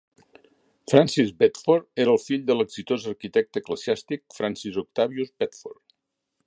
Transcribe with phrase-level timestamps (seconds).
[0.91, 5.83] Francis Bedford era el fill de l'exitós arquitecte eclesiàstic Francis Octavius Bedford.